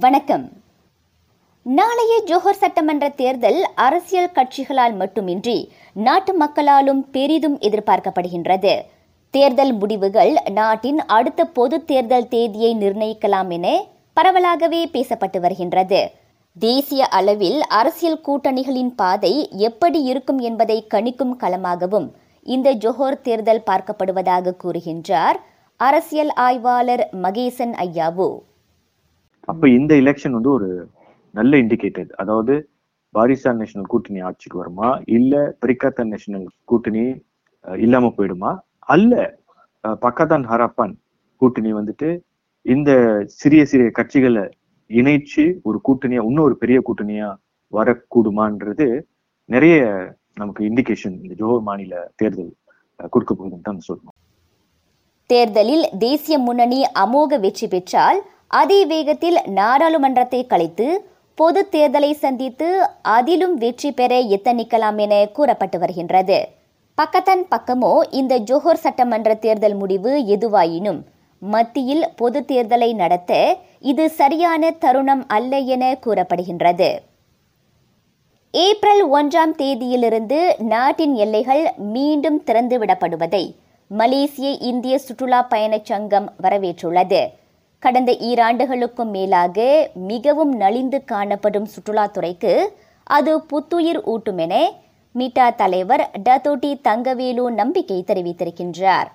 வணக்கம். 0.00 0.62
நாளைய 1.62 2.22
ஜோஹர் 2.26 2.58
சட்டமன்ற 2.58 3.08
தேர்தல் 3.08 3.66
அரசியல் 3.74 4.30
கட்சிகளால் 4.32 4.94
மட்டுமின்றி 4.94 5.72
நாட்டு 5.92 6.34
மக்களாலும் 6.34 7.10
பெரிதும் 7.10 7.58
எதிர்பார்க்கப்படுகின்றது. 7.58 8.80
தேர்தல் 9.30 9.72
முடிவுகள் 9.72 10.32
நாட்டின் 10.50 11.00
அடுத்த 11.06 11.44
பொது 11.44 11.84
தேர்தல் 11.84 12.28
தேதியை 12.28 12.74
நிர்ணயிக்கலாம் 12.74 13.50
என 13.50 13.84
பரவலாகவே 14.20 14.88
பேசப்பட்டு 14.92 15.40
வருகின்றது. 15.40 16.10
தேசிய 16.58 17.06
அளவில் 17.06 17.60
அரசியல் 17.60 18.20
கூட்டணிகளின் 18.26 18.94
பாதை 18.96 19.48
எப்படி 19.50 20.02
இருக்கும் 20.02 20.38
என்பதை 20.38 20.86
கணிக்கும் 20.94 21.36
களமாகவும் 21.40 22.08
இந்த 22.42 22.74
ஜோஹர் 22.74 23.20
தேர்தல் 23.20 23.62
பார்க்கப்படுவதாக 23.66 24.54
கூறுகின்றார் 24.64 25.36
அரசியல் 25.76 26.32
ஆய்வாளர் 26.32 27.08
மகேசன் 27.22 27.74
ஐயாவு. 27.86 28.38
அப்ப 29.48 29.68
இந்த 29.68 29.92
எலெக்ஷன் 29.94 30.36
வந்து 30.36 30.50
ஒரு 30.50 30.68
நல்ல 31.34 31.52
இண்டிகேட்டர் 31.56 32.10
அதாவது 32.14 32.54
பாரிசான் 33.14 33.60
நேஷனல் 33.60 33.90
கூட்டணி 33.92 34.20
ஆட்சிக்கு 34.20 34.56
வருமா? 34.58 34.88
இல்ல 35.08 35.32
பிரிகாத்தன் 35.62 36.12
நேஷனல் 36.12 36.46
கூட்டணி 36.64 37.04
இல்லாம 37.64 38.10
போயிடுமா? 38.16 38.50
அல்ல 38.86 39.12
பக்காத்தான் 40.04 40.46
ஹராப்பான் 40.50 40.94
கூட்டணி 41.42 41.70
வந்துட்டு 41.72 42.08
இந்த 42.66 42.90
சிறிய 43.40 43.62
சிறிய 43.64 43.88
கட்சிகளை 43.90 44.44
இணைச்சு 44.90 45.44
ஒரு 45.62 45.78
கூட்டணியா 45.88 46.22
இன்னும் 46.28 46.46
ஒரு 46.48 46.56
பெரிய 46.56 46.78
கூட்டணியா 46.88 47.28
வரக்கூடுமான்றது 47.72 48.86
நிறைய 49.48 49.76
நமக்கு 50.34 50.62
இண்டிகேஷன் 50.64 51.16
இந்த 51.22 51.34
ஜோஹர் 51.40 51.64
மாநில 51.68 51.94
தேர்தல் 52.16 52.52
கொடுக்க 53.12 53.32
போகுதுன்னு 53.34 53.68
தான் 53.68 53.86
சொல்லணும் 53.88 54.16
தேர்தலில் 55.30 55.84
தேசிய 55.98 56.36
முன்னணி 56.38 56.80
அமோக 57.02 57.38
வெற்றி 57.38 57.66
பெற்றால் 57.66 58.20
அதே 58.52 58.78
வேகத்தில் 58.92 59.38
நாடாளுமன்றத்தை 59.58 60.40
கலைத்து 60.46 60.86
பொது 61.38 61.60
தேர்தலை 61.74 62.10
சந்தித்து 62.24 62.68
அதிலும் 63.16 63.54
வெற்றி 63.62 63.90
பெற 63.92 64.12
எத்தனிக்கலாம் 64.36 64.98
என 65.04 65.14
கூறப்பட்டு 65.36 65.78
வருகின்றது. 65.78 66.38
பக்கத்தன் 66.98 67.44
பக்கமோ 67.54 67.92
இந்த 68.20 68.34
ஜோஹர் 68.48 68.82
சட்டமன்ற 68.84 69.30
தேர்தல் 69.44 69.74
முடிவு 69.74 70.12
எதுவாயினும் 70.34 71.00
மத்தியில் 71.42 72.04
பொது 72.20 72.40
தேர்தலை 72.50 72.90
நடத்த 72.94 73.32
இது 73.92 74.04
சரியான 74.20 74.70
தருணம் 74.84 75.24
அல்ல 75.36 75.58
என 75.74 75.84
கூறப்படுகின்றது. 76.04 76.90
ஏப்ரல் 78.54 79.04
ஒன்றாம் 79.18 79.54
தேதியிலிருந்து 79.62 80.40
நாட்டின் 80.72 81.14
எல்லைகள் 81.24 81.64
மீண்டும் 81.94 82.40
திறந்துவிடப்படுவதை 82.46 83.44
மலேசிய 83.90 84.50
இந்திய 84.70 84.96
சுற்றுலா 84.98 85.40
பயணச் 85.52 85.88
சங்கம் 85.90 86.28
வரவேற்றுள்ளது. 86.42 87.22
கடந்த 87.82 88.10
ஈராண்டுகளுக்கும் 88.28 89.10
மேலாக 89.10 89.58
மிகவும் 90.10 90.52
நலிந்து 90.56 90.98
காணப்படும் 91.04 91.68
சுற்றுலாத்துறைக்கு 91.72 92.52
அது 93.06 93.32
புத்துயிர் 93.50 94.00
ஊட்டும் 94.12 94.40
என 94.44 94.54
மீட்டா 95.14 95.46
தலைவர் 95.54 96.04
டதோட்டி 96.26 96.70
தங்கவேலு 96.88 97.44
நம்பிக்கை 97.60 97.98
தெரிவித்திருக்கின்றார். 98.10 99.08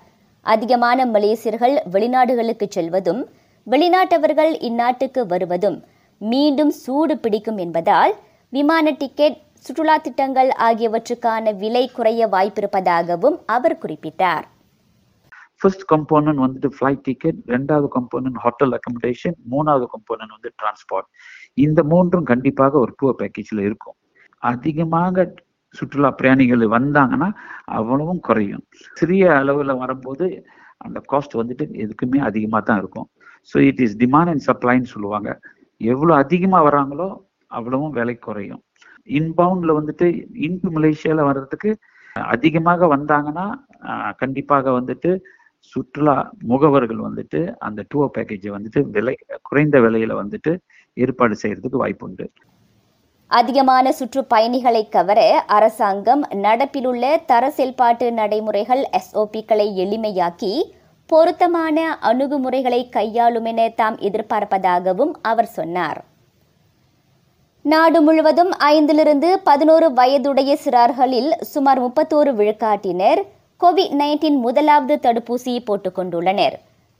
அதிகமான 0.46 1.06
மலேசியர்கள் 1.06 1.74
வெளிநாடுகளுக்கு 1.92 2.66
செல்வதும் 2.76 3.22
வெளிநாட்டவர்கள் 3.66 4.52
இந்நாட்டுக்கு 4.68 5.22
வருவதும் 5.26 5.78
மீண்டும் 6.20 6.72
சூடு 6.82 7.16
பிடிக்கும் 7.16 7.56
என்பதால் 7.56 8.14
விமான 8.52 8.90
டிக்கெட் 9.00 9.40
சுற்றுலா 9.66 9.96
திட்டங்கள் 9.96 10.50
ஆகியவற்றுக்கான 10.68 11.54
விலை 11.56 11.84
குறைய 11.96 12.22
வாய்ப்பிருப்பதாகவும் 12.26 13.36
அவர் 13.46 13.80
குறிப்பிட்டார். 13.82 14.46
ஃபர்ஸ்ட் 15.60 15.84
கம்போனன்ட் 15.92 16.42
வந்துட்டு 16.44 16.68
ஃப்ளைட் 16.76 17.02
டிக்கெட் 17.08 17.38
ரெண்டாவது 17.54 17.88
கம்போனன்ட் 17.96 18.38
ஹோட்டல் 18.44 18.74
அக்கமடேஷன் 18.78 19.36
மூணாவது 19.52 19.86
கம்போனன்ட் 19.94 20.34
வந்து 20.36 20.50
டிரான்ஸ்போர்ட் 20.60 21.08
இந்த 21.66 21.80
மூன்றும் 21.92 22.26
கண்டிப்பாக 22.30 22.78
ஒரு 22.84 22.92
டூர் 23.00 23.18
பேக்கேஜில் 23.20 23.62
இருக்கும். 23.68 23.96
அதிகமாக 24.42 25.26
சுற்றுலா 25.74 26.10
பிரயாணிகள் 26.18 26.62
வந்தாங்கன்னா 26.76 27.28
அவ்வளவும் 27.78 28.22
குறையும். 28.28 28.64
சிறிய 28.98 29.24
அளவில் 29.40 29.80
வரும்போது 29.82 30.26
அந்த 30.86 30.98
காஸ்ட் 31.12 31.34
வந்துட்டு 31.40 31.64
எதுக்குமே 31.84 32.18
அதிகமாக 32.28 32.62
தான் 32.68 32.80
இருக்கும். 32.82 33.08
So 33.50 33.56
it 33.68 33.82
is 33.86 33.96
demand 34.02 34.30
and 34.32 34.44
சப்ளைன்னு 34.48 34.92
சொல்லுவாங்க. 34.94 35.30
எவ்வளோ 35.80 36.12
அதிகமாக 36.22 36.66
வராங்களோ 36.68 37.08
அவ்வளவும் 37.58 37.94
விலை 37.98 38.16
குறையும். 38.26 38.62
இன்பவுண்டில் 39.18 39.78
வந்துட்டு 39.78 40.06
இன்டு 40.46 40.70
மலேசியாவில் 40.76 41.28
வர்றதுக்கு 41.28 41.70
அதிகமாக 42.34 42.86
வந்தாங்கன்னா 42.94 43.46
கண்டிப்பாக 44.22 44.72
வந்துட்டு 44.78 45.10
சுற்றுலா 45.72 46.16
முகவர்கள் 46.46 47.00
வந்துட்டு 47.06 47.40
அந்த 47.58 47.84
டூர் 47.94 48.12
பேக்கேஜை 48.14 48.50
வந்துட்டு 48.56 48.82
விலை 48.90 49.14
குறைந்த 49.42 49.78
விலையில 49.80 50.12
வந்துட்டு 50.22 50.52
ஏற்பாடு 50.96 51.36
செய்யறதுக்கு 51.42 51.82
வாய்ப்புண்டு 51.82 52.26
அதிகமான 53.30 53.92
சுற்றுப்பயணிகளை 53.92 54.82
கவர 54.88 55.20
அரசாங்கம் 55.46 56.22
நடப்பிலுள்ள 56.42 57.04
தர 57.26 57.50
செயல்பாட்டு 57.50 58.06
நடைமுறைகள் 58.12 58.82
எஸ்ஓபிக்களை 58.98 59.66
எளிமையாக்கி 59.84 60.52
பொருத்தமான 61.10 61.98
அணுகுமுறைகளை 62.02 62.80
கையாளும் 62.88 63.44
என 63.44 63.68
தாம் 63.76 63.96
எதிர்பார்ப்பதாகவும் 63.98 65.12
அவர் 65.22 65.50
சொன்னார். 65.58 66.00
நாடு 67.64 68.00
முழுவதும் 68.02 68.52
ஐந்திலிருந்து 68.68 69.30
பதினோரு 69.44 69.86
வயதுடைய 69.92 70.52
சிறார்களில் 70.64 71.30
சுமார் 71.44 71.80
முப்பத்தோரு 71.80 72.32
விழுக்காட்டினர் 72.32 73.20
கோவிட் 73.60 73.94
நைன்டீன் 74.00 74.36
முதலாவது 74.36 74.94
தடுப்பூசியை 74.96 75.60
போட்டுக்கொண்டுள்ளனர் 75.68 76.56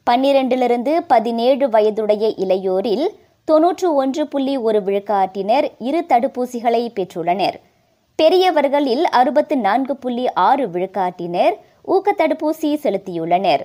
பன்னிரண்டிலிருந்து 0.07 0.93
பதினேழு 1.07 1.69
வயதுடைய 1.69 2.27
இளையோரில் 2.45 3.07
தொன்னூற்று 3.45 3.95
ஒன்று 3.95 4.27
புள்ளி 4.27 4.57
ஒரு 4.57 4.81
விழுக்காட்டினர் 4.81 5.67
இரு 5.79 6.01
தடுப்பூசிகளை 6.09 6.83
பெற்றுள்ளனர். 6.97 7.57
பெரியவர்களில் 8.19 9.05
அறுபத்து 9.05 9.57
நான்கு 9.59 9.97
புள்ளி 9.97 10.25
ஆறு 10.33 10.67
விழுக்காட்டினர் 10.67 11.55
ஊக்க 11.83 12.15
தடுப்பூசி 12.17 12.71
செலுத்தியுள்ளனர். 12.85 13.65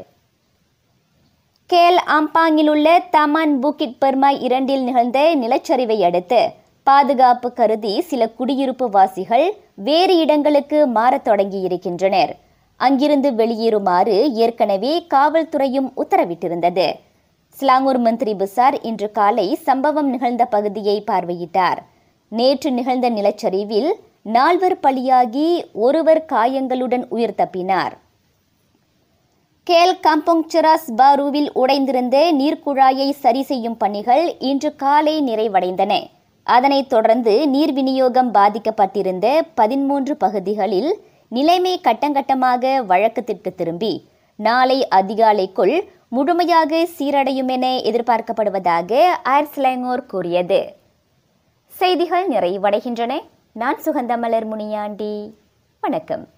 கேல் 1.70 2.00
அம்பாங்கில் 2.18 2.70
உள்ள 2.70 2.88
தமான் 3.12 3.58
புக்கிட் 3.60 4.00
பர்மா 4.00 4.30
இரண்டில் 4.30 4.84
நிகழ்ந்த 4.84 5.36
நிலச்சரிவை 5.36 6.00
அடுத்து 6.04 6.42
பாதுகாப்பு 6.84 7.54
கருதி 7.54 8.02
சில 8.02 8.30
குடியிருப்பு 8.30 8.90
வாசிகள் 8.90 9.48
வேறு 9.76 10.18
இடங்களுக்கு 10.18 10.88
மாறத் 10.88 11.28
தொடங்கியிருக்கின்றனர். 11.28 12.34
அங்கிருந்து 12.78 13.32
வெளியேறுமாறு 13.32 14.16
ஏற்கனவே 14.32 15.08
காவல்துறையும் 15.14 15.90
உத்தரவிட்டிருந்தது. 15.98 16.88
ஸ்லாங்கூர் 17.50 18.00
மந்திரி 18.00 18.34
பிசார் 18.34 18.78
இன்று 18.82 19.12
காலை 19.12 19.56
சம்பவம் 19.56 20.10
நிகழ்ந்த 20.10 20.46
பகுதியை 20.46 21.04
பார்வையிட்டார். 21.12 21.78
நேற்று 22.28 22.72
நிகழ்ந்த 22.72 23.10
நிலச்சரிவில் 23.10 23.92
நால்வர் 24.22 24.78
பலியாகி 24.84 25.48
ஒருவர் 25.74 26.26
காயங்களுடன் 26.26 27.06
உயிர் 27.10 27.38
தப்பினார். 27.38 27.94
கேல் 29.68 29.96
கம்போங் 30.08 30.46
சிராஸ் 30.54 30.90
பாருவில் 30.96 31.50
உடைந்திருந்த 31.54 32.18
நீர்க்குழாயை 32.40 33.10
சரி 33.12 33.44
செய்யும் 33.44 33.78
பணிகள் 33.78 34.36
இன்று 34.40 34.76
காலை 34.76 35.16
நிறைவடைந்தன. 35.30 35.94
அதனைத் 36.44 36.90
தொடர்ந்து 36.90 37.34
நீர் 37.48 37.74
விநியோகம் 37.74 38.34
பாதிக்கப்பட்டிருந்த 38.34 39.28
பதிமூன்று 39.56 40.16
பகுதிகளில் 40.18 40.92
நிலைமை 41.34 41.82
கட்டங்கட்டமாக 41.84 42.86
வழக்கத்திற்கு 42.86 43.56
திரும்பி 43.56 44.08
நாளை 44.36 44.88
அதிகாலைக்குள் 44.96 45.82
முழுமையாக 46.08 46.88
சீரடையும் 47.00 47.48
என 47.48 47.68
எதிர்பார்க்கப்படுவதாக 47.68 49.06
அயர்ஸ்லாங்கோர் 49.26 50.06
கூறியது. 50.06 50.60
செய்திகள் 51.68 52.30
நிறைவடைகின்றன. 52.30 53.20
நான் 53.52 53.82
சுகந்தமலர் 53.82 54.46
முனியாண்டி. 54.46 55.36
வணக்கம். 55.82 56.28